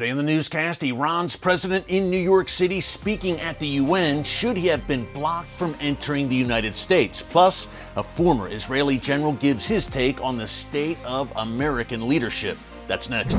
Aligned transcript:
Today 0.00 0.12
on 0.12 0.16
the 0.16 0.22
newscast, 0.22 0.82
Iran's 0.82 1.36
president 1.36 1.90
in 1.90 2.08
New 2.08 2.16
York 2.16 2.48
City 2.48 2.80
speaking 2.80 3.38
at 3.40 3.58
the 3.58 3.66
UN 3.66 4.24
should 4.24 4.56
he 4.56 4.66
have 4.68 4.88
been 4.88 5.04
blocked 5.12 5.50
from 5.50 5.76
entering 5.78 6.26
the 6.26 6.36
United 6.36 6.74
States. 6.74 7.20
Plus, 7.20 7.68
a 7.96 8.02
former 8.02 8.48
Israeli 8.48 8.96
general 8.96 9.34
gives 9.34 9.66
his 9.66 9.86
take 9.86 10.18
on 10.24 10.38
the 10.38 10.48
state 10.48 10.96
of 11.04 11.30
American 11.36 12.08
leadership. 12.08 12.56
That's 12.86 13.10
next. 13.10 13.36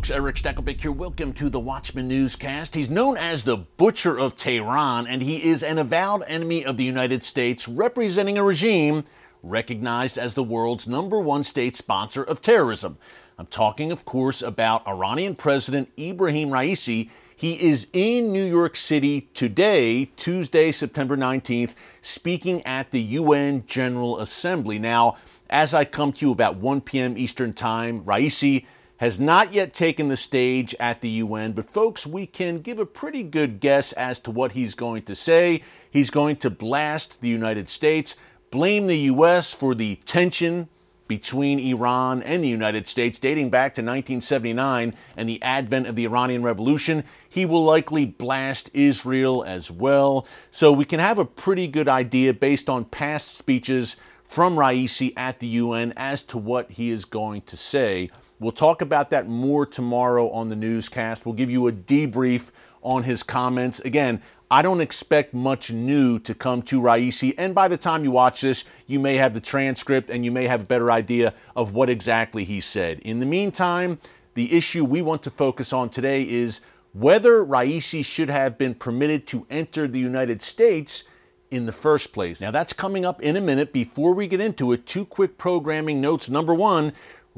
Folks, 0.00 0.10
Erick 0.10 0.36
Stakelbeck 0.36 0.80
here. 0.80 0.92
Welcome 0.92 1.34
to 1.34 1.50
the 1.50 1.60
Watchman 1.60 2.08
Newscast. 2.08 2.74
He's 2.74 2.88
known 2.88 3.18
as 3.18 3.44
the 3.44 3.58
Butcher 3.58 4.18
of 4.18 4.34
Tehran, 4.34 5.06
and 5.06 5.20
he 5.20 5.44
is 5.46 5.62
an 5.62 5.76
avowed 5.76 6.22
enemy 6.26 6.64
of 6.64 6.78
the 6.78 6.84
United 6.84 7.22
States, 7.22 7.68
representing 7.68 8.38
a 8.38 8.42
regime 8.42 9.04
recognized 9.42 10.16
as 10.16 10.32
the 10.32 10.42
world's 10.42 10.88
number 10.88 11.20
one 11.20 11.42
state 11.42 11.76
sponsor 11.76 12.22
of 12.22 12.40
terrorism. 12.40 12.96
I'm 13.38 13.44
talking, 13.44 13.92
of 13.92 14.06
course, 14.06 14.40
about 14.40 14.88
Iranian 14.88 15.34
President 15.34 15.94
Ebrahim 15.98 16.48
Raisi. 16.48 17.10
He 17.36 17.62
is 17.62 17.86
in 17.92 18.32
New 18.32 18.46
York 18.46 18.76
City 18.76 19.28
today, 19.34 20.06
Tuesday, 20.16 20.72
September 20.72 21.14
19th, 21.14 21.74
speaking 22.00 22.62
at 22.62 22.90
the 22.90 23.02
UN 23.02 23.66
General 23.66 24.20
Assembly. 24.20 24.78
Now, 24.78 25.18
as 25.50 25.74
I 25.74 25.84
come 25.84 26.10
to 26.14 26.24
you 26.24 26.32
about 26.32 26.56
1 26.56 26.80
p.m. 26.80 27.18
Eastern 27.18 27.52
Time, 27.52 28.02
Raisi 28.04 28.64
has 29.00 29.18
not 29.18 29.54
yet 29.54 29.72
taken 29.72 30.08
the 30.08 30.16
stage 30.16 30.74
at 30.78 31.00
the 31.00 31.08
UN, 31.08 31.52
but 31.52 31.64
folks, 31.64 32.06
we 32.06 32.26
can 32.26 32.58
give 32.58 32.78
a 32.78 32.84
pretty 32.84 33.22
good 33.22 33.58
guess 33.58 33.92
as 33.94 34.18
to 34.18 34.30
what 34.30 34.52
he's 34.52 34.74
going 34.74 35.00
to 35.00 35.14
say. 35.14 35.62
He's 35.90 36.10
going 36.10 36.36
to 36.36 36.50
blast 36.50 37.22
the 37.22 37.28
United 37.28 37.70
States, 37.70 38.14
blame 38.50 38.86
the 38.86 38.98
U.S. 38.98 39.54
for 39.54 39.74
the 39.74 39.96
tension 40.04 40.68
between 41.08 41.58
Iran 41.58 42.22
and 42.24 42.44
the 42.44 42.48
United 42.48 42.86
States 42.86 43.18
dating 43.18 43.48
back 43.48 43.72
to 43.72 43.80
1979 43.80 44.94
and 45.16 45.26
the 45.26 45.42
advent 45.42 45.86
of 45.86 45.96
the 45.96 46.04
Iranian 46.04 46.42
Revolution. 46.42 47.02
He 47.26 47.46
will 47.46 47.64
likely 47.64 48.04
blast 48.04 48.68
Israel 48.74 49.42
as 49.44 49.70
well. 49.70 50.26
So 50.50 50.72
we 50.72 50.84
can 50.84 51.00
have 51.00 51.18
a 51.18 51.24
pretty 51.24 51.68
good 51.68 51.88
idea 51.88 52.34
based 52.34 52.68
on 52.68 52.84
past 52.84 53.38
speeches 53.38 53.96
from 54.24 54.56
Raisi 54.56 55.14
at 55.16 55.38
the 55.38 55.46
UN 55.46 55.94
as 55.96 56.22
to 56.24 56.36
what 56.36 56.70
he 56.72 56.90
is 56.90 57.06
going 57.06 57.40
to 57.42 57.56
say 57.56 58.10
We'll 58.40 58.52
talk 58.52 58.80
about 58.80 59.10
that 59.10 59.28
more 59.28 59.66
tomorrow 59.66 60.30
on 60.30 60.48
the 60.48 60.56
newscast. 60.56 61.26
We'll 61.26 61.34
give 61.34 61.50
you 61.50 61.68
a 61.68 61.72
debrief 61.72 62.50
on 62.80 63.02
his 63.02 63.22
comments. 63.22 63.80
Again, 63.80 64.22
I 64.50 64.62
don't 64.62 64.80
expect 64.80 65.34
much 65.34 65.70
new 65.70 66.18
to 66.20 66.34
come 66.34 66.62
to 66.62 66.80
Raisi, 66.80 67.34
and 67.36 67.54
by 67.54 67.68
the 67.68 67.76
time 67.76 68.02
you 68.02 68.10
watch 68.10 68.40
this, 68.40 68.64
you 68.86 68.98
may 68.98 69.16
have 69.16 69.34
the 69.34 69.40
transcript 69.40 70.08
and 70.08 70.24
you 70.24 70.32
may 70.32 70.46
have 70.46 70.62
a 70.62 70.64
better 70.64 70.90
idea 70.90 71.34
of 71.54 71.74
what 71.74 71.90
exactly 71.90 72.44
he 72.44 72.62
said. 72.62 73.00
In 73.00 73.20
the 73.20 73.26
meantime, 73.26 73.98
the 74.32 74.56
issue 74.56 74.86
we 74.86 75.02
want 75.02 75.22
to 75.24 75.30
focus 75.30 75.74
on 75.74 75.90
today 75.90 76.26
is 76.26 76.62
whether 76.94 77.44
Raisi 77.44 78.02
should 78.02 78.30
have 78.30 78.56
been 78.56 78.74
permitted 78.74 79.26
to 79.28 79.46
enter 79.50 79.86
the 79.86 80.00
United 80.00 80.40
States 80.40 81.04
in 81.50 81.66
the 81.66 81.72
first 81.72 82.12
place. 82.12 82.40
Now, 82.40 82.50
that's 82.50 82.72
coming 82.72 83.04
up 83.04 83.20
in 83.22 83.36
a 83.36 83.40
minute. 83.40 83.72
Before 83.72 84.14
we 84.14 84.26
get 84.26 84.40
into 84.40 84.72
it, 84.72 84.86
two 84.86 85.04
quick 85.04 85.36
programming 85.36 86.00
notes. 86.00 86.30
Number 86.30 86.54
one, 86.54 86.92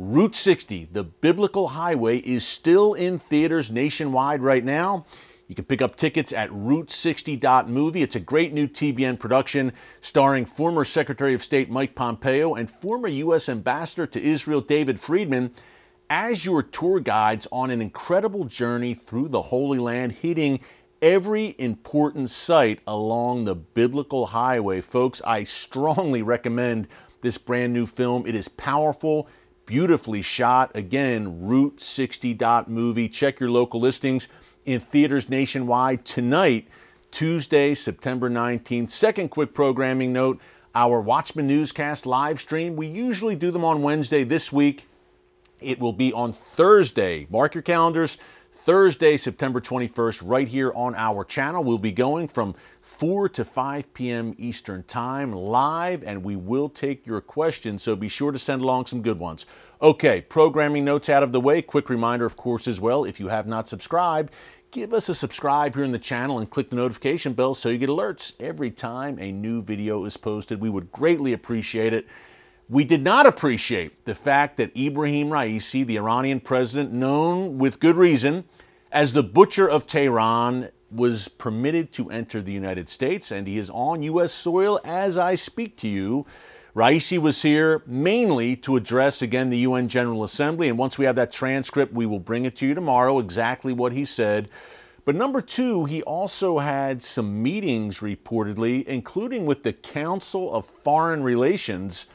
Route 0.05 0.35
60, 0.35 0.89
the 0.91 1.05
biblical 1.05 1.69
highway, 1.69 2.19
is 2.19 2.45
still 2.45 2.95
in 2.95 3.21
theaters 3.21 3.71
nationwide 3.71 4.43
right 4.43 4.65
now. 4.65 5.07
You 5.47 5.55
can 5.55 5.65
pick 5.65 5.81
up 5.81 5.95
tickets 5.95 6.33
at 6.33 6.51
Route60.movie. 6.51 8.03
It's 8.03 8.17
a 8.17 8.21
great 8.21 8.53
new 8.53 8.67
TBN 8.67 9.21
production 9.21 9.73
starring 10.01 10.45
former 10.45 10.85
Secretary 10.85 11.35
of 11.35 11.43
State 11.43 11.71
Mike 11.71 11.95
Pompeo 11.95 12.55
and 12.55 12.69
former 12.69 13.07
U.S. 13.07 13.49
Ambassador 13.49 14.09
to 14.09 14.21
Israel 14.21 14.61
David 14.61 14.99
Friedman 14.99 15.53
as 16.11 16.45
your 16.45 16.65
tour 16.65 16.99
guides 16.99 17.47
on 17.53 17.71
an 17.71 17.81
incredible 17.81 18.45
journey 18.45 18.95
through 18.95 19.29
the 19.29 19.43
Holy 19.43 19.79
Land, 19.79 20.11
hitting 20.11 20.59
every 21.01 21.55
important 21.59 22.29
site 22.29 22.81
along 22.89 23.45
the 23.45 23.55
biblical 23.55 24.27
highway. 24.27 24.81
Folks, 24.81 25.23
I 25.25 25.45
strongly 25.45 26.23
recommend 26.23 26.89
this 27.21 27.39
brand 27.39 27.73
new 27.73 27.87
film. 27.87 28.27
It 28.27 28.35
is 28.35 28.49
powerful 28.49 29.29
beautifully 29.67 30.23
shot. 30.23 30.71
Again, 30.75 31.47
Route 31.47 31.81
60 31.81 32.35
dot 32.35 32.69
movie. 32.71 33.09
Check 33.09 33.41
your 33.41 33.51
local 33.51 33.81
listings 33.81 34.29
in 34.65 34.81
theaters 34.81 35.29
nationwide 35.29 36.05
tonight, 36.05 36.69
Tuesday, 37.11 37.75
September 37.75 38.31
19th. 38.31 38.91
Second 38.91 39.31
quick 39.31 39.55
programming 39.55 40.13
note 40.13 40.41
our 40.75 41.01
Watchman 41.01 41.47
Newscast 41.47 42.07
live 42.07 42.41
stream. 42.41 42.77
We 42.77 42.87
usually 42.87 43.37
do 43.37 43.51
them 43.51 43.65
on 43.65 43.83
Wednesday. 43.83 44.25
This 44.25 44.51
week, 44.53 44.87
it 45.61 45.79
will 45.79 45.93
be 45.93 46.13
on 46.13 46.33
Thursday. 46.33 47.27
Mark 47.31 47.55
your 47.55 47.63
calendars. 47.63 48.19
Thursday, 48.55 49.17
September 49.17 49.61
21st, 49.61 50.23
right 50.25 50.47
here 50.47 50.73
on 50.75 50.95
our 50.95 51.25
channel. 51.25 51.65
We'll 51.65 51.79
be 51.79 51.91
going 51.91 52.29
from 52.29 52.55
4 52.83 53.31
to 53.31 53.45
5 53.45 53.95
p.m. 53.95 54.35
Eastern 54.37 54.83
Time 54.85 55.33
live, 55.33 56.05
and 56.05 56.23
we 56.23 56.37
will 56.37 56.69
take 56.69 57.07
your 57.07 57.21
questions, 57.23 57.83
so 57.83 57.97
be 57.97 58.09
sure 58.09 58.31
to 58.31 58.39
send 58.39 58.63
along 58.63 58.87
some 58.87 59.01
good 59.01 59.19
ones. 59.19 59.47
Okay, 59.81 60.21
programming 60.21 60.85
notes 60.85 61.09
out 61.09 61.23
of 61.23 61.33
the 61.33 61.41
way. 61.41 61.63
Quick 61.63 61.89
reminder, 61.89 62.27
of 62.27 62.37
course, 62.37 62.69
as 62.69 62.79
well, 62.79 63.05
if 63.05 63.19
you 63.19 63.29
have 63.29 63.47
not 63.47 63.69
subscribed, 63.69 64.33
give 64.71 64.93
us 64.93 65.09
a 65.09 65.15
subscribe 65.15 65.75
here 65.75 65.85
in 65.85 65.93
the 65.93 65.99
channel 65.99 66.39
and 66.39 66.51
click 66.51 66.71
the 66.71 66.77
notification 66.77 67.33
bell 67.33 67.55
so 67.55 67.71
you 67.71 67.79
get 67.79 67.89
alerts 67.89 68.35
every 68.39 68.71
time 68.71 69.19
a 69.19 69.33
new 69.33 69.63
video 69.63 70.05
is 70.05 70.17
posted. 70.17 70.61
We 70.61 70.71
would 70.71 70.93
greatly 70.93 71.33
appreciate 71.33 71.95
it. 71.95 72.07
We 72.73 72.85
did 72.85 73.05
not 73.05 73.27
appreciate 73.27 74.07
the 74.07 74.15
fact 74.15 74.57
that 74.57 74.75
Ebrahim 74.75 75.29
Raisi, 75.29 75.87
the 75.87 75.99
Iranian 75.99 76.41
president, 76.41 76.91
known 76.91 77.59
with 77.59 77.81
good 77.81 77.97
reason 77.97 78.45
as 78.91 79.13
the 79.13 79.23
butcher 79.23 79.69
of 79.69 79.87
Tehran, 79.87 80.71
was 80.91 81.29
permitted 81.29 81.93
to 81.93 82.09
enter 82.09 82.41
the 82.41 82.51
United 82.53 82.89
States, 82.89 83.31
and 83.31 83.47
he 83.47 83.59
is 83.59 83.69
on 83.69 84.03
U.S. 84.05 84.33
soil 84.33 84.81
as 84.87 85.19
I 85.19 85.35
speak 85.35 85.77
to 85.81 85.87
you. 85.87 86.25
Raisi 86.75 87.19
was 87.19 87.43
here 87.43 87.83
mainly 87.85 88.57
to 88.57 88.77
address 88.77 89.21
again 89.21 89.51
the 89.51 89.59
UN 89.59 89.87
General 89.87 90.25
Assembly, 90.25 90.71
and 90.71 90.79
once 90.79 90.97
we 90.97 91.05
have 91.05 91.17
that 91.17 91.31
transcript, 91.31 91.93
we 91.93 92.07
will 92.07 92.21
bring 92.21 92.47
it 92.47 92.57
to 92.57 92.67
you 92.67 92.75
tomorrow 92.75 93.19
exactly 93.19 93.75
what 93.75 93.93
he 93.93 94.07
said. 94.07 94.49
But 95.05 95.15
number 95.15 95.43
two, 95.43 95.85
he 95.85 96.03
also 96.05 96.57
had 96.57 97.03
some 97.03 97.43
meetings 97.43 97.99
reportedly, 97.99 98.83
including 98.85 99.45
with 99.45 99.63
the 99.63 99.75
Council 99.75 100.51
of 100.55 100.65
Foreign 100.65 101.23
Relations 101.23 102.07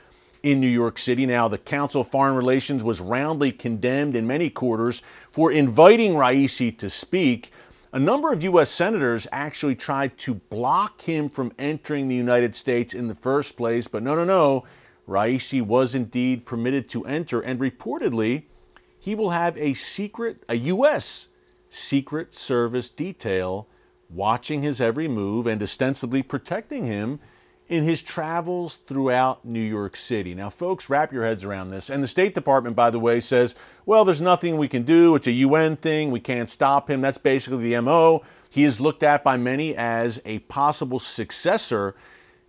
in 0.44 0.59
New 0.59 0.68
York 0.68 0.98
City. 0.98 1.25
Now, 1.25 1.48
the 1.48 1.58
Council 1.58 2.02
of 2.02 2.08
Foreign 2.08 2.36
Relations 2.36 2.84
was 2.84 3.02
roundly 3.02 3.52
condemned 3.52 4.16
in 4.16 4.28
many 4.28 4.50
quarters 4.50 5.02
for 5.31 5.52
inviting 5.52 6.14
Raisi 6.14 6.78
to 6.78 6.90
speak. 6.90 7.52
A 7.94 8.00
number 8.00 8.31
of 8.31 8.44
U.S. 8.44 8.70
senators 8.70 9.28
actually 9.31 9.75
tried 9.75 10.18
to 10.20 10.36
block 10.36 11.02
him 11.02 11.30
from 11.30 11.53
entering 11.58 12.08
the 12.08 12.16
United 12.16 12.56
States 12.56 12.94
in 12.94 13.08
the 13.08 13.16
first 13.16 13.58
place, 13.58 13.88
but 13.88 14.03
no, 14.03 14.16
no, 14.16 14.25
no. 14.25 14.66
Raisi 15.08 15.62
was 15.62 15.96
indeed 15.96 16.46
permitted 16.46 16.90
to 16.90 17.06
enter, 17.06 17.40
and 17.40 17.59
reportedly, 17.59 18.44
he 19.00 19.16
will 19.16 19.30
have 19.30 19.58
a 19.58 19.74
secret, 19.74 20.44
a 20.50 20.56
U.S. 20.56 21.30
Secret 21.69 22.34
Service 22.34 22.90
detail 22.90 23.68
watching 24.09 24.62
his 24.62 24.80
every 24.80 25.08
move 25.08 25.48
and 25.48 25.62
ostensibly 25.62 26.22
protecting 26.22 26.86
him 26.86 27.19
in 27.70 27.84
his 27.84 28.02
travels 28.02 28.78
throughout 28.78 29.44
New 29.44 29.60
York 29.60 29.98
City. 29.98 30.34
Now, 30.34 30.50
folks, 30.50 30.90
wrap 30.90 31.12
your 31.12 31.24
heads 31.24 31.44
around 31.44 31.70
this. 31.70 31.90
And 31.90 32.02
the 32.02 32.08
State 32.08 32.34
Department, 32.34 32.76
by 32.76 32.90
the 32.90 33.00
way, 33.00 33.20
says, 33.20 33.56
well, 33.86 34.06
there's 34.06 34.22
nothing 34.22 34.58
we 34.58 34.68
can 34.68 34.84
do. 34.84 35.16
It's 35.16 35.28
a 35.28 35.32
UN 35.32 35.76
thing. 35.76 36.12
We 36.12 36.20
can't 36.20 36.50
stop 36.50 36.90
him. 36.90 37.02
That's 37.02 37.18
basically 37.18 37.70
the 37.70 37.82
MO. 37.82 38.24
He 38.50 38.64
is 38.64 38.80
looked 38.80 39.04
at 39.04 39.24
by 39.24 39.38
many 39.38 39.76
as 39.76 40.22
a 40.26 40.40
possible 40.40 41.00
successor 41.00 41.96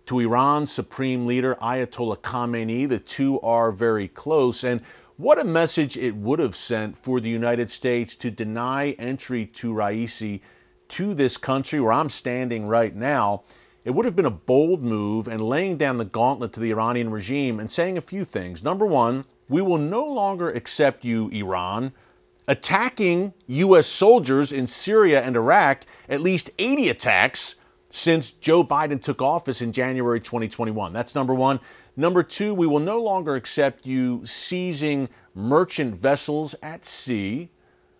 to 0.05 0.19
Iran's 0.19 0.71
supreme 0.71 1.25
leader, 1.27 1.55
Ayatollah 1.61 2.19
Khamenei. 2.19 2.87
The 2.87 2.99
two 2.99 3.41
are 3.41 3.71
very 3.71 4.07
close. 4.07 4.63
And 4.63 4.81
what 5.17 5.37
a 5.37 5.43
message 5.43 5.97
it 5.97 6.15
would 6.15 6.39
have 6.39 6.55
sent 6.55 6.97
for 6.97 7.19
the 7.19 7.29
United 7.29 7.69
States 7.69 8.15
to 8.15 8.31
deny 8.31 8.91
entry 8.91 9.45
to 9.47 9.73
Raisi 9.73 10.39
to 10.87 11.13
this 11.13 11.35
country 11.35 11.79
where 11.79 11.91
I'm 11.91 12.09
standing 12.09 12.67
right 12.67 12.95
now 12.95 13.43
it 13.85 13.91
would 13.91 14.05
have 14.05 14.15
been 14.15 14.25
a 14.25 14.31
bold 14.31 14.83
move 14.83 15.27
and 15.27 15.41
laying 15.41 15.77
down 15.77 15.97
the 15.97 16.05
gauntlet 16.05 16.53
to 16.53 16.59
the 16.59 16.71
Iranian 16.71 17.09
regime 17.09 17.59
and 17.59 17.71
saying 17.71 17.97
a 17.97 18.01
few 18.01 18.25
things. 18.25 18.63
Number 18.63 18.85
one, 18.85 19.25
we 19.47 19.61
will 19.61 19.77
no 19.77 20.05
longer 20.05 20.49
accept 20.49 21.03
you, 21.03 21.29
Iran, 21.29 21.91
attacking 22.47 23.33
U.S. 23.47 23.87
soldiers 23.87 24.51
in 24.51 24.67
Syria 24.67 25.21
and 25.21 25.35
Iraq, 25.35 25.85
at 26.07 26.21
least 26.21 26.49
80 26.59 26.89
attacks 26.89 27.55
since 27.89 28.31
Joe 28.31 28.63
Biden 28.63 29.01
took 29.01 29.21
office 29.21 29.61
in 29.61 29.71
January 29.71 30.19
2021. 30.19 30.93
That's 30.93 31.15
number 31.15 31.33
one. 31.33 31.59
Number 31.95 32.23
two, 32.23 32.53
we 32.53 32.67
will 32.67 32.79
no 32.79 33.01
longer 33.01 33.35
accept 33.35 33.85
you 33.85 34.21
seizing 34.25 35.09
merchant 35.35 35.95
vessels 35.95 36.55
at 36.61 36.85
sea. 36.85 37.49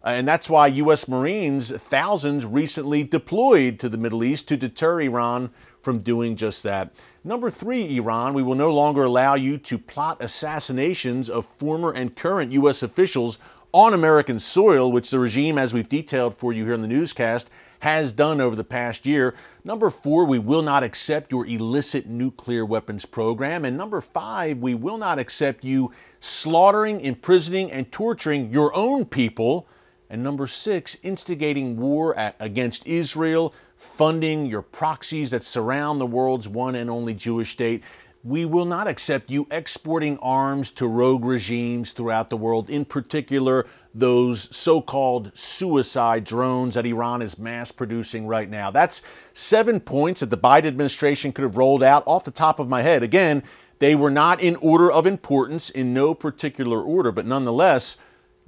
Uh, 0.03 0.09
and 0.09 0.27
that's 0.27 0.49
why 0.49 0.67
U.S. 0.67 1.07
Marines, 1.07 1.71
thousands, 1.71 2.45
recently 2.45 3.03
deployed 3.03 3.79
to 3.79 3.89
the 3.89 3.97
Middle 3.97 4.23
East 4.23 4.47
to 4.47 4.57
deter 4.57 5.01
Iran 5.01 5.51
from 5.81 5.99
doing 5.99 6.35
just 6.35 6.63
that. 6.63 6.93
Number 7.23 7.49
three, 7.49 7.97
Iran, 7.97 8.33
we 8.33 8.43
will 8.43 8.55
no 8.55 8.71
longer 8.71 9.03
allow 9.03 9.35
you 9.35 9.57
to 9.57 9.77
plot 9.77 10.21
assassinations 10.21 11.29
of 11.29 11.45
former 11.45 11.91
and 11.91 12.15
current 12.15 12.53
U.S. 12.53 12.81
officials 12.81 13.39
on 13.73 13.93
American 13.93 14.39
soil, 14.39 14.91
which 14.91 15.11
the 15.11 15.19
regime, 15.19 15.57
as 15.57 15.73
we've 15.73 15.89
detailed 15.89 16.35
for 16.35 16.53
you 16.53 16.65
here 16.65 16.73
in 16.73 16.81
the 16.81 16.87
newscast, 16.87 17.49
has 17.79 18.11
done 18.11 18.41
over 18.41 18.55
the 18.55 18.63
past 18.63 19.05
year. 19.05 19.35
Number 19.63 19.89
four, 19.89 20.25
we 20.25 20.39
will 20.39 20.61
not 20.61 20.83
accept 20.83 21.31
your 21.31 21.45
illicit 21.45 22.07
nuclear 22.07 22.65
weapons 22.65 23.05
program. 23.05 23.65
And 23.65 23.77
number 23.77 24.01
five, 24.01 24.57
we 24.57 24.75
will 24.75 24.97
not 24.97 25.19
accept 25.19 25.63
you 25.63 25.91
slaughtering, 26.19 27.01
imprisoning, 27.01 27.71
and 27.71 27.91
torturing 27.91 28.51
your 28.51 28.75
own 28.75 29.05
people. 29.05 29.67
And 30.09 30.23
number 30.23 30.47
six, 30.47 30.97
instigating 31.03 31.77
war 31.77 32.15
at, 32.15 32.35
against 32.39 32.87
Israel, 32.87 33.53
funding 33.75 34.45
your 34.45 34.61
proxies 34.61 35.31
that 35.31 35.43
surround 35.43 36.01
the 36.01 36.05
world's 36.05 36.47
one 36.47 36.75
and 36.75 36.89
only 36.89 37.13
Jewish 37.13 37.51
state. 37.51 37.83
We 38.23 38.43
will 38.43 38.65
not 38.65 38.87
accept 38.87 39.31
you 39.31 39.47
exporting 39.49 40.17
arms 40.17 40.71
to 40.71 40.87
rogue 40.87 41.23
regimes 41.23 41.93
throughout 41.93 42.29
the 42.29 42.35
world, 42.35 42.69
in 42.69 42.83
particular, 42.83 43.65
those 43.93 44.53
so 44.53 44.81
called 44.81 45.31
suicide 45.37 46.25
drones 46.25 46.73
that 46.73 46.85
Iran 46.85 47.21
is 47.21 47.39
mass 47.39 47.71
producing 47.71 48.27
right 48.27 48.49
now. 48.49 48.71
That's 48.71 49.01
seven 49.33 49.79
points 49.79 50.19
that 50.19 50.31
the 50.31 50.37
Biden 50.37 50.65
administration 50.65 51.31
could 51.31 51.43
have 51.43 51.55
rolled 51.55 51.81
out 51.81 52.03
off 52.05 52.25
the 52.25 52.31
top 52.31 52.59
of 52.59 52.67
my 52.67 52.81
head. 52.81 53.03
Again, 53.03 53.41
they 53.77 53.95
were 53.95 54.11
not 54.11 54.41
in 54.41 54.57
order 54.57 54.91
of 54.91 55.05
importance, 55.07 55.69
in 55.69 55.93
no 55.93 56.13
particular 56.13 56.81
order, 56.81 57.13
but 57.13 57.25
nonetheless, 57.25 57.95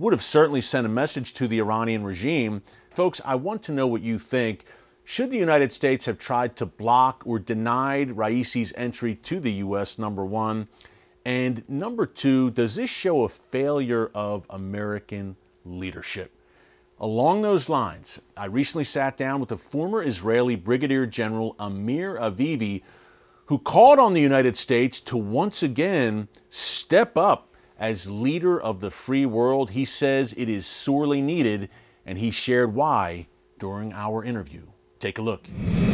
would 0.02 0.14
have 0.14 0.24
certainly 0.24 0.62
sent 0.62 0.88
a 0.88 0.90
message 0.90 1.32
to 1.34 1.48
the 1.48 1.60
Iranian 1.60 2.04
regime. 2.04 2.64
Folks, 2.90 3.22
I 3.24 3.36
want 3.36 3.62
to 3.64 3.72
know 3.72 3.86
what 3.86 4.02
you 4.02 4.18
think. 4.18 4.66
Should 5.04 5.30
the 5.30 5.38
United 5.38 5.72
States 5.72 6.08
have 6.08 6.18
tried 6.18 6.56
to 6.56 6.66
block 6.66 7.22
or 7.24 7.38
denied 7.38 8.18
Raisi's 8.18 8.74
entry 8.76 9.14
to 9.14 9.40
the 9.40 9.52
U.S., 9.54 10.00
number 10.00 10.26
one? 10.26 10.68
And 11.24 11.64
number 11.70 12.08
two, 12.08 12.50
does 12.50 12.76
this 12.76 12.90
show 12.90 13.24
a 13.24 13.30
failure 13.30 14.10
of 14.16 14.48
American 14.50 15.36
leadership? 15.66 16.32
Along 17.00 17.44
those 17.44 17.70
lines, 17.70 18.20
I 18.36 18.46
recently 18.46 18.86
sat 18.86 19.18
down 19.18 19.40
with 19.40 19.50
the 19.50 19.58
former 19.58 20.02
Israeli 20.02 20.56
Brigadier 20.56 21.06
General 21.06 21.56
Amir 21.60 22.16
Avivi, 22.16 22.82
who 23.46 23.60
called 23.60 24.00
on 24.00 24.14
the 24.14 24.22
United 24.22 24.58
States 24.58 25.00
to 25.02 25.18
once 25.18 25.62
again 25.62 26.28
step 26.50 27.18
up 27.18 27.51
as 27.82 28.10
leader 28.10 28.62
of 28.62 28.80
the 28.80 28.92
free 28.92 29.26
world. 29.26 29.72
He 29.72 29.84
says 29.84 30.34
it 30.38 30.48
is 30.48 30.66
sorely 30.66 31.20
needed, 31.20 31.70
and 32.06 32.18
he 32.18 32.32
shared 32.32 32.74
why 32.76 33.28
during 33.60 33.92
our 33.92 34.24
interview. 34.24 34.62
Take 35.00 35.18
a 35.18 35.22
look. 35.22 35.50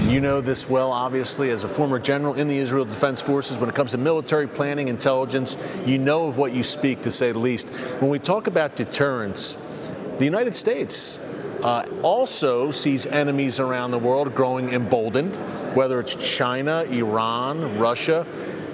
You 0.07 0.19
know 0.19 0.41
this 0.41 0.69
well, 0.69 0.91
obviously, 0.91 1.49
as 1.49 1.63
a 1.63 1.67
former 1.67 1.97
general 1.97 2.33
in 2.33 2.49
the 2.49 2.57
Israel 2.57 2.83
Defense 2.83 3.21
Forces. 3.21 3.57
When 3.57 3.69
it 3.69 3.75
comes 3.75 3.91
to 3.91 3.97
military 3.97 4.47
planning, 4.47 4.89
intelligence, 4.89 5.57
you 5.85 5.97
know 5.97 6.27
of 6.27 6.37
what 6.37 6.53
you 6.53 6.61
speak, 6.61 7.01
to 7.03 7.11
say 7.11 7.31
the 7.31 7.39
least. 7.39 7.69
When 8.01 8.11
we 8.11 8.19
talk 8.19 8.47
about 8.47 8.75
deterrence, 8.75 9.55
the 10.17 10.25
United 10.25 10.57
States 10.57 11.19
uh, 11.63 11.85
also 12.03 12.69
sees 12.69 13.05
enemies 13.05 13.61
around 13.61 13.91
the 13.91 13.99
world 13.99 14.35
growing 14.35 14.69
emboldened, 14.69 15.35
whether 15.73 16.01
it's 16.01 16.15
China, 16.15 16.83
Iran, 16.89 17.79
Russia. 17.79 18.25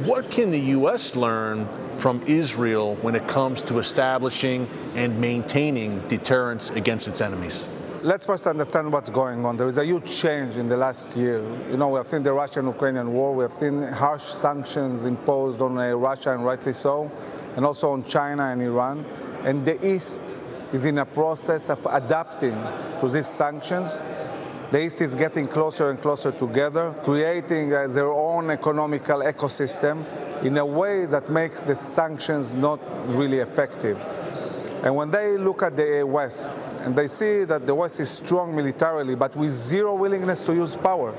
What 0.05 0.29
can 0.29 0.51
the 0.51 0.59
U.S. 0.59 1.15
learn 1.15 1.67
from 1.97 2.21
Israel 2.27 2.95
when 2.95 3.15
it 3.15 3.27
comes 3.27 3.61
to 3.63 3.77
establishing 3.77 4.67
and 4.95 5.19
maintaining 5.19 6.05
deterrence 6.07 6.69
against 6.71 7.07
its 7.07 7.21
enemies? 7.21 7.69
let's 8.03 8.25
first 8.25 8.45
understand 8.47 8.91
what's 8.91 9.09
going 9.09 9.45
on. 9.45 9.55
There 9.55 9.67
is 9.67 9.77
a 9.77 9.85
huge 9.85 10.13
change 10.13 10.57
in 10.57 10.67
the 10.67 10.75
last 10.75 11.15
year. 11.15 11.41
You 11.69 11.77
know, 11.77 11.87
we 11.87 11.97
have 11.97 12.07
seen 12.07 12.21
the 12.21 12.33
Russian-Ukrainian 12.33 13.13
war. 13.13 13.33
We 13.33 13.43
have 13.43 13.53
seen 13.53 13.81
harsh 13.81 14.23
sanctions 14.23 15.05
imposed 15.05 15.61
on 15.61 15.77
uh, 15.77 15.93
Russia, 15.93 16.33
and 16.33 16.43
rightly 16.43 16.73
so, 16.73 17.09
and 17.55 17.65
also 17.65 17.91
on 17.91 18.03
China 18.03 18.43
and 18.43 18.61
Iran. 18.61 19.05
And 19.45 19.65
the 19.65 19.77
East 19.87 20.21
is 20.73 20.85
in 20.85 20.97
a 20.97 21.05
process 21.05 21.69
of 21.69 21.85
adapting 21.89 22.61
to 22.99 23.07
these 23.07 23.27
sanctions. 23.27 23.99
The 24.73 24.85
East 24.85 25.01
is 25.01 25.13
getting 25.13 25.45
closer 25.45 25.91
and 25.91 26.01
closer 26.01 26.31
together, 26.31 26.95
creating 27.03 27.71
uh, 27.71 27.85
their 27.89 28.11
own 28.11 28.49
economical 28.49 29.19
ecosystem 29.19 30.03
in 30.43 30.57
a 30.57 30.65
way 30.65 31.05
that 31.05 31.29
makes 31.29 31.61
the 31.61 31.75
sanctions 31.75 32.53
not 32.53 32.79
really 33.07 33.37
effective. 33.37 34.01
And 34.83 34.95
when 34.95 35.11
they 35.11 35.37
look 35.37 35.61
at 35.61 35.77
the 35.77 36.03
West 36.03 36.55
and 36.79 36.95
they 36.95 37.05
see 37.05 37.43
that 37.43 37.67
the 37.67 37.75
West 37.75 37.99
is 37.99 38.09
strong 38.09 38.55
militarily 38.55 39.13
but 39.13 39.35
with 39.35 39.51
zero 39.51 39.93
willingness 39.93 40.41
to 40.45 40.55
use 40.55 40.75
power, 40.75 41.13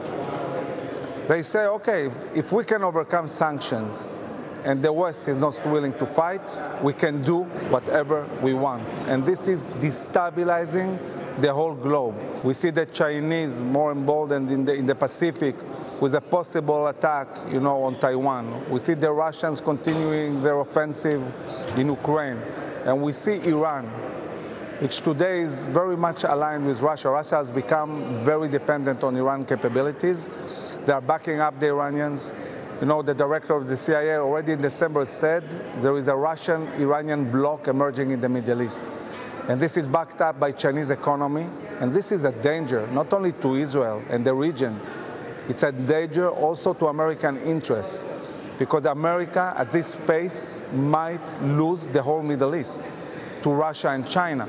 they 1.29 1.43
say, 1.43 1.67
okay, 1.67 2.11
if 2.35 2.51
we 2.51 2.65
can 2.65 2.83
overcome 2.83 3.29
sanctions 3.29 4.17
and 4.65 4.83
the 4.83 4.93
West 4.93 5.29
is 5.29 5.39
not 5.39 5.65
willing 5.65 5.93
to 5.93 6.07
fight, 6.07 6.43
we 6.83 6.93
can 6.93 7.23
do 7.23 7.45
whatever 7.71 8.27
we 8.43 8.53
want. 8.53 8.89
And 9.07 9.25
this 9.25 9.47
is 9.47 9.71
destabilizing 9.79 10.99
the 11.39 11.53
whole 11.53 11.75
globe. 11.75 12.15
We 12.45 12.53
see 12.53 12.71
the 12.71 12.87
Chinese 12.87 13.61
more 13.61 13.93
emboldened 13.93 14.51
in 14.51 14.65
the, 14.65 14.75
in 14.75 14.87
the 14.87 14.95
Pacific 14.95 15.57
with 16.01 16.15
a 16.15 16.21
possible 16.21 16.87
attack, 16.89 17.29
you 17.51 17.61
know, 17.61 17.83
on 17.83 17.95
Taiwan. 17.99 18.69
We 18.71 18.79
see 18.79 18.95
the 18.95 19.11
Russians 19.11 19.61
continuing 19.61 20.43
their 20.43 20.59
offensive 20.61 21.23
in 21.79 21.89
Ukraine. 21.89 22.39
And 22.85 23.03
we 23.03 23.13
see 23.13 23.37
Iran, 23.49 23.87
which 24.81 25.01
today 25.01 25.41
is 25.41 25.67
very 25.69 25.97
much 25.97 26.25
aligned 26.25 26.67
with 26.67 26.81
Russia. 26.81 27.11
Russia 27.11 27.37
has 27.37 27.51
become 27.51 28.25
very 28.25 28.49
dependent 28.49 29.03
on 29.03 29.17
Iran 29.17 29.45
capabilities. 29.45 30.29
They 30.85 30.93
are 30.93 31.01
backing 31.01 31.41
up 31.41 31.59
the 31.59 31.69
Iranians. 31.69 32.33
You 32.81 32.87
know, 32.87 33.03
the 33.03 33.15
director 33.15 33.55
of 33.57 33.69
the 33.69 33.77
CIA 33.77 34.17
already 34.17 34.53
in 34.53 34.61
December 34.61 35.07
said 35.07 35.49
there 35.81 35.97
is 35.97 36.09
a 36.09 36.15
Russian-Iranian 36.15 37.31
bloc 37.31 37.69
emerging 37.69 38.11
in 38.11 38.21
the 38.21 38.29
Middle 38.29 38.63
East. 38.63 38.85
And 39.49 39.61
this 39.61 39.77
is 39.77 39.87
backed 39.87 40.21
up 40.21 40.41
by 40.41 40.53
Chinese 40.53 40.91
economy. 40.91 41.47
And 41.81 41.93
this 41.93 42.13
is 42.13 42.25
a 42.25 42.33
danger, 42.33 42.87
not 42.89 43.13
only 43.13 43.33
to 43.33 43.55
Israel 43.57 44.03
and 44.09 44.25
the 44.25 44.33
region, 44.33 44.81
it's 45.49 45.63
a 45.63 45.73
danger 45.73 46.31
also 46.31 46.73
to 46.75 46.87
American 46.87 47.37
interests 47.43 48.05
because 48.59 48.87
America 48.87 49.53
at 49.57 49.73
this 49.73 49.97
pace 50.07 50.63
might 50.73 51.21
lose 51.43 51.89
the 51.89 52.03
whole 52.03 52.23
Middle 52.23 52.55
East 52.57 52.91
to 53.43 53.51
Russia 53.51 53.91
and 53.91 54.09
China. 54.09 54.49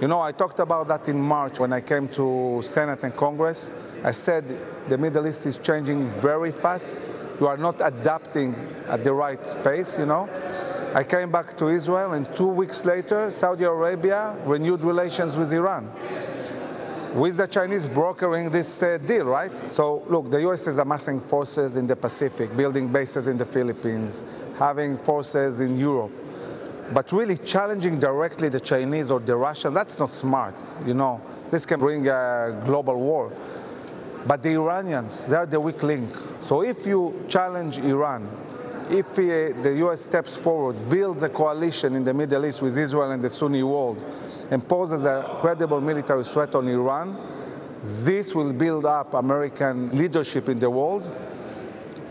You 0.00 0.08
know, 0.08 0.20
I 0.20 0.32
talked 0.32 0.58
about 0.58 0.88
that 0.88 1.06
in 1.08 1.20
March 1.22 1.60
when 1.60 1.72
I 1.72 1.80
came 1.80 2.08
to 2.08 2.60
Senate 2.62 3.04
and 3.04 3.14
Congress. 3.14 3.72
I 4.02 4.10
said 4.10 4.44
the 4.88 4.98
Middle 4.98 5.28
East 5.28 5.46
is 5.46 5.58
changing 5.58 6.10
very 6.20 6.50
fast. 6.50 6.94
You 7.38 7.46
are 7.46 7.56
not 7.56 7.80
adapting 7.80 8.54
at 8.88 9.04
the 9.04 9.12
right 9.12 9.40
pace, 9.62 9.98
you 9.98 10.06
know. 10.06 10.28
I 10.94 11.04
came 11.04 11.30
back 11.30 11.56
to 11.56 11.68
Israel, 11.68 12.12
and 12.12 12.26
two 12.36 12.48
weeks 12.48 12.84
later, 12.84 13.30
Saudi 13.30 13.64
Arabia 13.64 14.36
renewed 14.44 14.82
relations 14.82 15.36
with 15.36 15.52
Iran 15.52 15.90
with 17.14 17.36
the 17.36 17.46
Chinese 17.46 17.86
brokering 17.86 18.50
this 18.50 18.82
uh, 18.82 18.98
deal, 18.98 19.26
right? 19.26 19.52
So, 19.74 20.04
look, 20.08 20.30
the 20.30 20.40
U.S. 20.42 20.66
is 20.66 20.78
amassing 20.78 21.20
forces 21.20 21.76
in 21.76 21.86
the 21.86 21.96
Pacific, 21.96 22.56
building 22.56 22.88
bases 22.88 23.26
in 23.26 23.36
the 23.36 23.44
Philippines, 23.44 24.24
having 24.58 24.96
forces 24.96 25.60
in 25.60 25.78
Europe. 25.78 26.12
But 26.92 27.12
really 27.12 27.36
challenging 27.36 27.98
directly 27.98 28.48
the 28.48 28.60
Chinese 28.60 29.10
or 29.10 29.20
the 29.20 29.36
Russians, 29.36 29.74
that's 29.74 29.98
not 29.98 30.12
smart, 30.12 30.54
you 30.86 30.94
know. 30.94 31.20
This 31.50 31.66
can 31.66 31.80
bring 31.80 32.08
a 32.08 32.62
global 32.64 32.98
war. 32.98 33.32
But 34.26 34.42
the 34.42 34.54
Iranians, 34.54 35.26
they're 35.26 35.46
the 35.46 35.60
weak 35.60 35.82
link. 35.82 36.08
So 36.40 36.62
if 36.62 36.86
you 36.86 37.24
challenge 37.28 37.78
Iran, 37.78 38.28
if 38.90 39.14
the 39.14 39.74
U.S. 39.78 40.02
steps 40.02 40.36
forward, 40.36 40.88
builds 40.88 41.22
a 41.22 41.28
coalition 41.28 41.94
in 41.94 42.04
the 42.04 42.14
Middle 42.14 42.44
East 42.46 42.62
with 42.62 42.76
Israel 42.76 43.10
and 43.10 43.22
the 43.22 43.30
Sunni 43.30 43.62
world, 43.62 44.02
and 44.50 44.66
poses 44.66 45.04
a 45.04 45.36
credible 45.40 45.80
military 45.80 46.24
threat 46.24 46.54
on 46.54 46.68
Iran, 46.68 47.16
this 47.80 48.34
will 48.34 48.52
build 48.52 48.86
up 48.86 49.14
American 49.14 49.90
leadership 49.96 50.48
in 50.48 50.58
the 50.58 50.70
world 50.70 51.10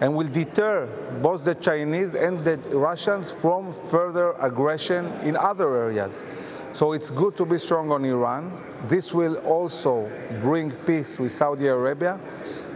and 0.02 0.16
will 0.16 0.28
deter 0.28 0.88
both 1.22 1.46
the 1.46 1.56
Chinese 1.56 2.16
and 2.16 2.40
the 2.40 2.58
Russians 2.76 3.32
from 3.32 3.72
further 3.72 4.32
aggression 4.42 5.06
in 5.22 5.38
other 5.38 5.76
areas. 5.78 6.26
So 6.74 6.94
it's 6.94 7.10
good 7.10 7.38
to 7.38 7.46
be 7.46 7.58
strong 7.58 7.92
on 7.92 8.04
Iran. 8.04 8.60
This 8.88 9.14
will 9.14 9.36
also 9.38 10.10
bring 10.42 10.72
peace 10.72 11.20
with 11.20 11.32
Saudi 11.32 11.68
Arabia. 11.68 12.20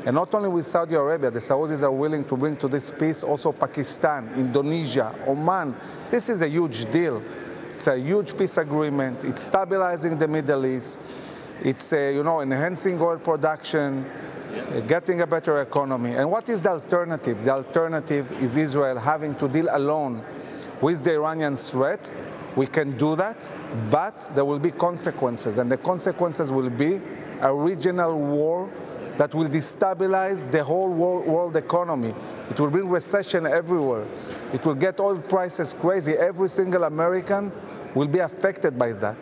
And 0.05 0.13
not 0.13 0.31
only 0.35 0.49
with 0.49 0.67
Saudi 0.67 0.93
Arabia, 0.93 1.31
the 1.31 1.39
Saudis 1.39 1.81
are 1.81 1.91
willing 1.91 2.23
to 2.25 2.37
bring 2.37 2.55
to 2.57 2.67
this 2.67 2.91
peace 2.91 3.23
also 3.23 3.51
Pakistan, 3.51 4.29
Indonesia, 4.37 5.15
Oman. 5.27 5.75
This 6.11 6.29
is 6.29 6.43
a 6.43 6.47
huge 6.47 6.85
deal. 6.91 7.23
It's 7.73 7.87
a 7.87 7.97
huge 7.97 8.37
peace 8.37 8.57
agreement. 8.57 9.23
It's 9.23 9.41
stabilizing 9.41 10.19
the 10.19 10.27
Middle 10.27 10.63
East. 10.67 11.01
It's 11.63 11.91
uh, 11.91 11.97
you 12.13 12.23
know 12.23 12.41
enhancing 12.41 13.01
oil 13.01 13.17
production, 13.17 14.05
uh, 14.05 14.81
getting 14.81 15.21
a 15.21 15.27
better 15.27 15.59
economy. 15.61 16.13
And 16.13 16.29
what 16.29 16.47
is 16.49 16.61
the 16.61 16.69
alternative? 16.69 17.43
The 17.43 17.51
alternative 17.51 18.31
is 18.43 18.55
Israel 18.57 18.99
having 18.99 19.33
to 19.35 19.47
deal 19.47 19.69
alone 19.71 20.23
with 20.81 21.03
the 21.03 21.13
Iranian 21.13 21.55
threat. 21.55 22.13
We 22.55 22.67
can 22.67 22.91
do 22.91 23.15
that, 23.15 23.37
but 23.89 24.35
there 24.35 24.45
will 24.45 24.59
be 24.59 24.69
consequences, 24.69 25.57
and 25.57 25.71
the 25.71 25.77
consequences 25.77 26.51
will 26.51 26.69
be 26.69 27.01
a 27.41 27.53
regional 27.53 28.19
war 28.19 28.69
that 29.17 29.33
will 29.33 29.47
destabilize 29.47 30.49
the 30.51 30.63
whole 30.63 30.89
world, 30.89 31.55
economy. 31.55 32.13
It 32.49 32.59
will 32.59 32.69
bring 32.69 32.89
recession 32.89 33.45
everywhere. 33.45 34.05
It 34.53 34.65
will 34.65 34.75
get 34.75 34.99
oil 34.99 35.19
prices 35.19 35.73
crazy. 35.73 36.13
Every 36.13 36.49
single 36.49 36.83
American 36.83 37.51
will 37.93 38.07
be 38.07 38.19
affected 38.19 38.77
by 38.77 38.91
that. 38.93 39.17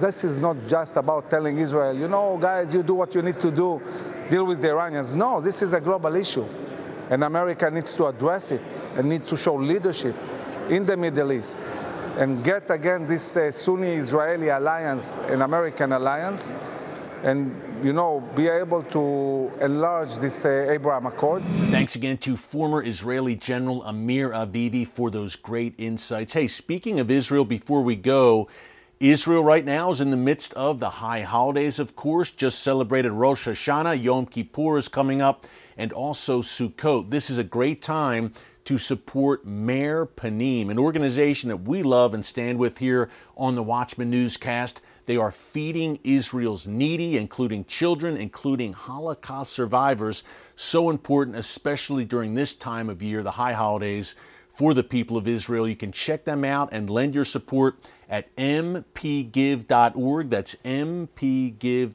This 0.00 0.24
is 0.24 0.40
not 0.40 0.56
just 0.68 0.96
about 0.96 1.30
telling 1.30 1.58
Israel, 1.58 1.94
you 1.96 2.08
know, 2.08 2.36
guys, 2.36 2.74
you 2.74 2.82
do 2.82 2.94
what 2.94 3.14
you 3.14 3.22
need 3.22 3.38
to 3.40 3.50
do, 3.50 3.80
deal 4.28 4.44
with 4.44 4.60
the 4.60 4.70
Iranians. 4.70 5.14
No, 5.14 5.40
this 5.40 5.62
is 5.62 5.72
a 5.72 5.80
global 5.80 6.14
issue. 6.16 6.46
And 7.10 7.22
America 7.22 7.70
needs 7.70 7.94
to 7.96 8.06
address 8.06 8.50
it 8.50 8.62
and 8.96 9.08
needs 9.08 9.28
to 9.28 9.36
show 9.36 9.54
leadership 9.54 10.16
in 10.68 10.86
the 10.86 10.96
Middle 10.96 11.32
East 11.32 11.60
and 12.16 12.42
get 12.42 12.70
again 12.70 13.06
this 13.06 13.36
uh, 13.36 13.50
Sunni 13.50 13.94
Israeli 13.94 14.48
alliance, 14.48 15.18
an 15.28 15.42
American 15.42 15.92
alliance, 15.92 16.54
and 17.22 17.73
you 17.84 17.92
know 17.92 18.20
be 18.34 18.48
able 18.48 18.82
to 18.82 19.52
enlarge 19.60 20.16
this 20.16 20.46
uh, 20.46 20.68
Abraham 20.70 21.04
Accords. 21.04 21.58
Thanks 21.68 21.96
again 21.96 22.16
to 22.18 22.34
former 22.34 22.82
Israeli 22.82 23.36
General 23.36 23.82
Amir 23.82 24.30
Avivi 24.30 24.88
for 24.88 25.10
those 25.10 25.36
great 25.36 25.74
insights. 25.76 26.32
Hey, 26.32 26.46
speaking 26.46 26.98
of 26.98 27.10
Israel, 27.10 27.44
before 27.44 27.82
we 27.82 27.94
go. 27.94 28.48
Israel 29.00 29.44
right 29.44 29.64
now 29.66 29.90
is 29.90 30.00
in 30.00 30.10
the 30.10 30.16
midst 30.16 30.54
of 30.54 30.78
the 30.78 30.88
high 30.88 31.20
holidays, 31.20 31.78
of 31.78 31.94
course. 31.94 32.30
Just 32.30 32.60
celebrated 32.60 33.10
Rosh 33.10 33.46
Hashanah, 33.46 34.02
Yom 34.02 34.24
Kippur 34.24 34.78
is 34.78 34.88
coming 34.88 35.20
up, 35.20 35.46
and 35.76 35.92
also 35.92 36.40
Sukkot. 36.40 37.10
This 37.10 37.28
is 37.28 37.36
a 37.36 37.44
great 37.44 37.82
time 37.82 38.32
to 38.64 38.78
support 38.78 39.44
Meir 39.46 40.06
Panim, 40.06 40.70
an 40.70 40.78
organization 40.78 41.48
that 41.48 41.62
we 41.62 41.82
love 41.82 42.14
and 42.14 42.24
stand 42.24 42.58
with 42.58 42.78
here 42.78 43.10
on 43.36 43.54
the 43.54 43.62
Watchman 43.62 44.10
Newscast. 44.10 44.80
They 45.06 45.16
are 45.16 45.30
feeding 45.30 45.98
Israel's 46.02 46.66
needy, 46.66 47.18
including 47.18 47.66
children, 47.66 48.16
including 48.16 48.72
Holocaust 48.72 49.52
survivors. 49.52 50.24
So 50.56 50.88
important, 50.88 51.36
especially 51.36 52.06
during 52.06 52.34
this 52.34 52.54
time 52.54 52.88
of 52.88 53.02
year, 53.02 53.22
the 53.22 53.32
high 53.32 53.52
holidays 53.52 54.14
for 54.54 54.72
the 54.72 54.84
people 54.84 55.16
of 55.16 55.28
Israel. 55.28 55.68
You 55.68 55.76
can 55.76 55.92
check 55.92 56.24
them 56.24 56.44
out 56.44 56.70
and 56.72 56.88
lend 56.88 57.14
your 57.14 57.24
support 57.26 57.76
at 58.08 58.34
mpgive.org. 58.36 60.30
That's 60.30 60.54
mpgive.org. 60.64 61.92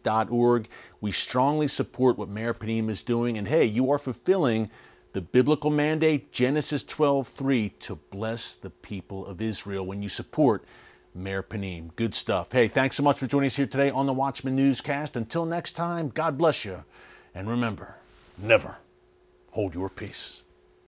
We 1.01 1.11
strongly 1.11 1.67
support 1.67 2.17
what 2.17 2.29
Meir 2.29 2.53
Panim 2.53 2.89
is 2.89 3.01
doing. 3.01 3.37
And 3.37 3.47
hey, 3.47 3.63
you 3.65 3.89
are 3.91 3.97
fulfilling 3.97 4.69
the 5.13 5.21
biblical 5.21 5.71
mandate, 5.71 6.31
Genesis 6.31 6.83
12:3, 6.83 7.69
to 7.79 7.95
bless 7.95 8.55
the 8.55 8.69
people 8.69 9.25
of 9.25 9.41
Israel 9.41 9.85
when 9.85 10.01
you 10.03 10.09
support 10.09 10.63
Meir 11.15 11.41
Panim. 11.41 11.89
Good 11.95 12.13
stuff. 12.13 12.51
Hey, 12.51 12.67
thanks 12.67 12.95
so 12.95 13.03
much 13.03 13.17
for 13.17 13.27
joining 13.27 13.47
us 13.47 13.55
here 13.55 13.65
today 13.65 13.89
on 13.89 14.05
the 14.05 14.13
Watchman 14.13 14.55
Newscast. 14.55 15.15
Until 15.15 15.45
next 15.45 15.73
time, 15.73 16.09
God 16.09 16.37
bless 16.37 16.63
you. 16.65 16.83
And 17.33 17.49
remember, 17.49 17.95
never 18.37 18.77
hold 19.51 19.73
your 19.73 19.89
peace. 19.89 20.43